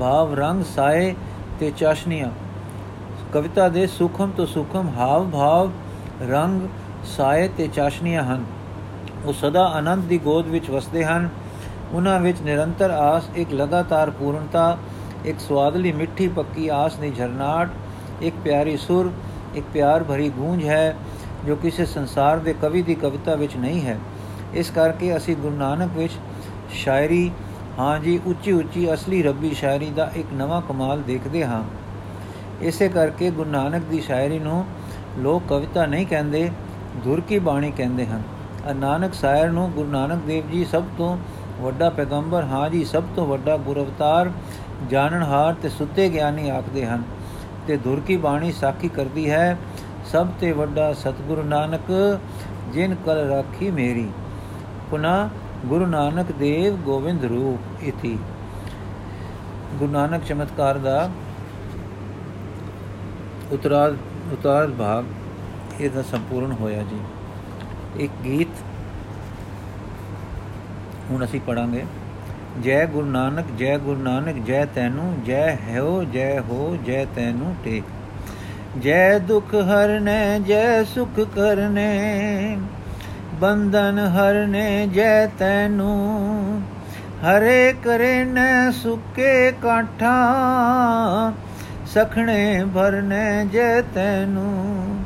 [0.00, 1.14] ਭਾਵ ਰੰਗ ਸਾਏ
[1.60, 2.30] ਤੇ ਚਾਸ਼ਨੀਆਂ।
[3.32, 5.70] ਕਵਿਤਾ ਦੇ ਸੁਖਮ ਤੋਂ ਸੁਖਮ ਹਾਵ, ਭਾਵ
[6.30, 6.68] ਰੰਗ
[7.04, 8.44] ਸਾਏ ਤੇ ਚਾਸ਼ਨੀਆਂ ਹਨ।
[9.24, 11.28] ਉਹ ਸਦਾ ਆਨੰਦ ਦੀ ਗੋਦ ਵਿੱਚ ਵਸਦੇ ਹਨ।
[11.92, 14.78] ਉਹਨਾਂ ਵਿੱਚ ਨਿਰੰਤਰ ਆਸ, ਇੱਕ ਲਗਾਤਾਰ ਪੂਰਨਤਾ,
[15.24, 17.68] ਇੱਕ ਸਵਾਦਲੀ ਮਿੱਠੀ ਪੱਕੀ ਆਸ ਦੀ ਝਰਨਾਟ,
[18.22, 19.10] ਇੱਕ ਪਿਆਰੀ ਸੁਰ,
[19.54, 20.96] ਇੱਕ ਪਿਆਰ ਭਰੀ ਗੂੰਜ ਹੈ,
[21.46, 23.98] ਜੋ ਕਿਸੇ ਸੰਸਾਰ ਦੇ ਕਵੀ ਦੀ ਕਵਿਤਾ ਵਿੱਚ ਨਹੀਂ ਹੈ।
[24.54, 26.12] ਇਸ ਕਰਕੇ ਅਸੀਂ ਗੁਰੂ ਨਾਨਕ ਵਿੱਚ
[26.76, 27.30] ਸ਼ਾਇਰੀ,
[27.78, 31.62] ਹਾਂ ਜੀ, ਉੱਚੀ ਉੱਚੀ ਅਸਲੀ ਰੱਬੀ ਸ਼ਾਇਰੀ ਦਾ ਇੱਕ ਨਵਾਂ ਕਮਾਲ ਦੇਖਦੇ ਹਾਂ।
[32.60, 34.66] ਇਸੇ ਕਰਕੇ ਗੁਰੂ ਨਾਨਕ ਦੀ ਸ਼ਾਇਰੀ ਨੂੰ
[35.18, 36.50] ਲੋਕ ਕਵਿਤਾ ਨਹੀਂ ਕਹਿੰਦੇ,
[37.04, 38.22] ਧੁਰ ਕੀ ਬਾਣੀ ਕਹਿੰਦੇ ਹਨ।
[38.70, 41.18] ਅ ਨਾਨਕ ਸਾਇਰ ਨੂੰ ਗੁਰੂ ਨਾਨਕ ਦੇਵ ਜੀ ਸਭ ਤੋਂ
[41.60, 44.30] ਵੱਡਾ ਪੈਗੰਬਰ, ਹਾਂ ਜੀ, ਸਭ ਤੋਂ ਵੱਡਾ ਗੁਰ ਅਵਤਾਰ
[44.90, 47.02] ਜਾਣਨਹਾਰ ਤੇ ਸੁੱਤੇ ਗਿਆਨੀ ਆਖਦੇ ਹਨ।
[47.66, 49.56] ਤੇ ਧੁਰ ਕੀ ਬਾਣੀ ਸਾਖੀ ਕਰਦੀ ਹੈ,
[50.12, 52.18] ਸਭ ਤੇ ਵੱਡਾ ਸਤਿਗੁਰੂ ਨਾਨਕ,
[52.72, 54.08] ਜਿਨ ਕਲ ਰਾਖੀ ਮੇਰੀ।
[54.90, 55.28] ਪੁਨਾ
[55.66, 58.18] ਗੁਰੂ ਨਾਨਕ ਦੇਵ ਗੋਬਿੰਦ ਰੂਪ ਇਤੀ।
[59.78, 61.10] ਗੁਰੂ ਨਾਨਕ ਚਮਤਕਾਰ ਦਾ
[63.52, 63.96] ਉਤਰਾਦ
[64.32, 65.04] ਉਤਾਰ ਭਾਗ
[65.80, 67.00] ਇਹਦਾ ਸੰਪੂਰਨ ਹੋਇਆ ਜੀ।
[67.96, 68.48] ਇੱਕ ਗੀਤ
[71.10, 71.84] ਹੁਣ ਅਸੀਂ ਪੜਾਂਗੇ।
[72.62, 77.84] ਜੈ ਗੁਰੂ ਨਾਨਕ, ਜੈ ਗੁਰੂ ਨਾਨਕ, ਜੈ ਤੈਨੂੰ, ਜੈ ਹੈਓ, ਜੈ ਹੋ, ਜੈ ਤੈਨੂੰ ਟੇਕ।
[78.78, 82.58] ਜੈ ਦੁਖ ਹਰਨੇ, ਜੈ ਸੁਖ ਕਰਨੇ।
[83.40, 86.62] ਬੰਧਨ ਹਰਨੇ ਜੈ ਤੈਨੂੰ,
[87.24, 88.38] ਹਰੇ ਕਰੇ ਨ
[88.72, 90.14] ਸੁਕੇ ਕਾਠਾ,
[91.86, 94.98] ਸਖਣੇ ਭਰਨੇ ਜੈ ਤੈਨੂੰ।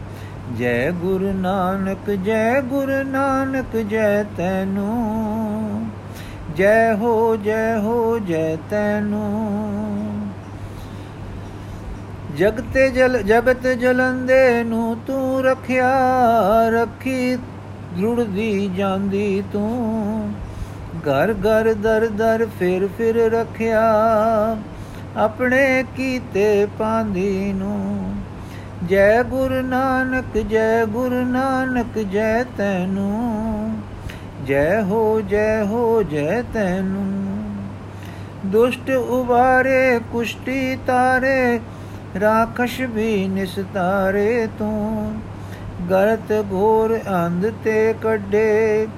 [0.59, 5.87] ਜੈ ਗੁਰੂ ਨਾਨਕ, ਜੈ ਗੁਰੂ ਨਾਨਕ, ਜੈ ਤੈਨੂੰ।
[6.57, 9.61] ਜੈ ਹੋ ਜੈ ਹੋ, ਜੈ ਤੈਨੂੰ।
[12.37, 15.91] ਜਗਤੇ ਜਲ, ਜਗਤ ਜਲੰਦੇ ਨੂੰ ਤੂੰ ਰਖਿਆ,
[16.69, 17.39] ਰੱਖੀ
[17.99, 20.33] ਜੁੜਦੀ ਜਾਂਦੀ ਤੂੰ।
[20.99, 23.83] ਘਰ ਘਰ ਦਰ ਦਰ ਫਿਰ ਫਿਰ ਰੱਖਿਆ।
[25.17, 28.15] ਆਪਣੇ ਕੀਤੇ ਪਾਂਦੀ ਨੂੰ।
[28.89, 33.77] ਜੈ ਗੁਰੂ ਨਾਨਕ, ਜੈ ਗੁਰੂ ਨਾਨਕ, ਜੈ ਤੈਨੂੰ।
[34.47, 37.41] ਜੈ ਹੋ ਜੈ ਹੋ, ਜੈ ਤੈਨੂੰ।
[38.47, 41.61] ਦੁਸ਼ਟ ਉਬਾਰੇ ਕੁਸ਼ਟੀ ਤਾਰੇ,
[42.21, 45.15] ਰਾਖਸ਼ ਵੀ ਨਿਸਤਾਰੇ ਤੂੰ।
[45.91, 48.89] ਗਰਤ ਘੋਰ ਅੰਧ ਤੇ ਕੱਢੇ,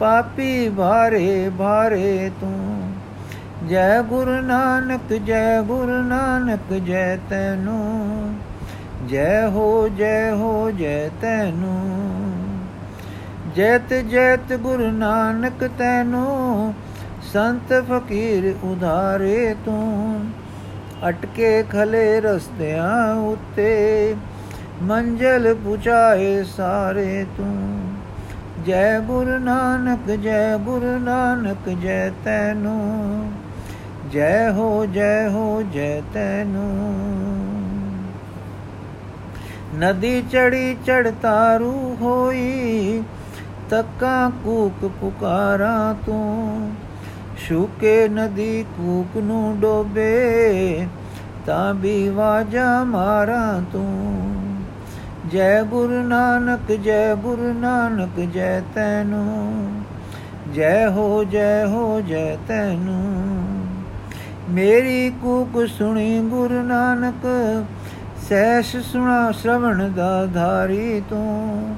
[0.00, 2.92] ਪਾਪੀ ਭਾਰੇ ਭਾਰੇ ਤੂੰ।
[3.68, 8.34] ਜੈ ਗੁਰੂ ਨਾਨਕ, ਜੈ ਗੁਰੂ ਨਾਨਕ, ਜੈ ਤੈਨੂੰ।
[9.08, 12.20] ਜੈ ਹੋ ਜੈ ਹੋ, ਜੈ ਤੈਨੂੰ।
[13.56, 16.74] ਜੈਤ ਜੈਤ ਗੁਰੂ ਨਾਨਕ ਤੈਨੂੰ,
[17.32, 20.24] ਸੰਤ ਫਕੀਰ ਉਧਾਰੇ ਤੂੰ।
[21.08, 24.14] ਅਟਕੇ ਖਲੇ ਰਸਤਿਆਂ ਉੱਤੇ
[24.82, 27.80] ਮੰਜ਼ਲ ਪੁਚਾਏ ਸਾਰੇ ਤੂੰ।
[28.66, 33.32] ਜੈ ਗੁਰੂ ਨਾਨਕ, ਜੈ ਗੁਰੂ ਨਾਨਕ, ਜੈ ਤੈਨੂੰ।
[34.12, 37.00] ਜੈ ਹੋ ਜੈ ਹੋ, ਜੈ ਤੈਨੂੰ।
[39.78, 43.02] ਨਦੀ ਚੜੀ ਚੜਤਾਰੂ ਹੋਈ,
[43.70, 46.72] ਤੱਕਾਂ ਕੂਕ ਪੁਕਾਰਾਂ ਤੂੰ।
[47.36, 50.86] ਸ਼ੂਕੇ ਨਦੀ ਕੂਕ ਨੂੰ ਡੋਬੇ,
[51.46, 54.29] ਤਾਂ ਵੀ ਵਾਜਾ ਮਾਰਾਂ ਤੂੰ।
[55.32, 59.82] ਜੈ ਗੁਰੂ ਨਾਨਕ, ਜੈ ਗੁਰੂ ਨਾਨਕ ਜੈ ਤੈਨੂੰ।
[60.54, 63.24] ਜੈ ਹੋ ਜੈ ਹੋ, ਜੈ ਤੈਨੂੰ।
[64.50, 67.26] ਮੇਰੀ ਕੂਕ ਸੁਣੀ ਗੁਰੂ ਨਾਨਕ
[68.28, 71.76] ਸੈਸ ਸੁਣਾ ਸ਼ਰਵਣ ਦਾ ਧਾਰੀ ਤੂੰ।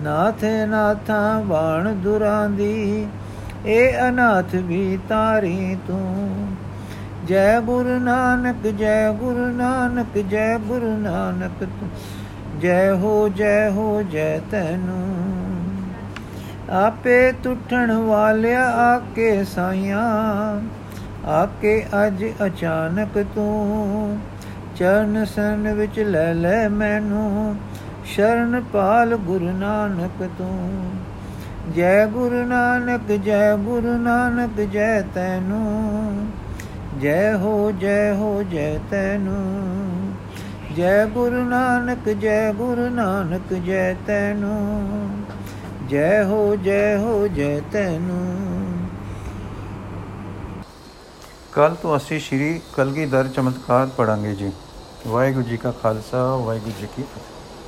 [0.00, 3.06] ਨਾਥੇ ਨਾਥਾ ਬਾਣ ਦੁਰਾਂ ਦੀ,
[3.66, 6.48] ਏ ਅਨਾਥ ਵੀ ਤਾਰੀ ਤੂੰ।
[7.28, 11.88] ਜੈ ਗੁਰੂ ਨਾਨਕ, ਜੈ ਗੁਰੂ ਨਾਨਕ, ਜੈ ਗੁਰੂ ਨਾਨਕ ਤੂੰ।
[12.60, 15.16] ਜੈ ਹੋ ਜੈ ਹੋ, ਜੈ ਤੈਨੂੰ।
[16.70, 20.60] ਆਪੇ ਟੁੱਟਣ ਵਾਲਿਆ ਆਕੇ ਸਾਈਆਂ,
[21.28, 24.18] ਆਕੇ ਅੱਜ ਅਚਾਨਕ ਤੂੰ।
[24.76, 27.56] ਚਰਨ ਸਨ ਵਿੱਚ ਲੈ ਲੈ ਮੈਨੂੰ,
[28.04, 30.90] ਸ਼ਰਨ ਪਾਲ ਗੁਰੂ ਨਾਨਕ ਤੂੰ।
[31.74, 36.26] ਜੈ ਗੁਰੂ ਨਾਨਕ, ਜੈ ਗੁਰੂ ਨਾਨਕ, ਜੈ ਤੈਨੂੰ।
[37.00, 40.05] ਜੈ ਹੋ ਜੈ ਹੋ, ਜੈ ਤੈਨੂੰ।
[40.76, 45.24] ਜੈ ਗੁਰੂ ਨਾਨਕ, ਜੈ ਗੁਰੂ ਨਾਨਕ, ਜੈ ਤੈਨੂੰ।
[45.88, 48.58] ਜੈ ਹੋ ਜੈ ਹੋ, ਜੈ ਤੈਨੂੰ।
[51.52, 54.52] ਕੱਲ ਤੋਂ ਅਸੀਂ ਸ਼੍ਰੀ ਕਲਗੀਧਰ ਚਮਤਕਾਰ ਪੜਾਂਗੇ ਜੀ।
[55.06, 57.35] ਵਾਹਿਗੁਰੂ ਜੀ ਕਾ ਖਾਲਸਾ, ਵਾਹਿਗੁਰੂ ਜੀ ਕੀ ਫਤਿਹ।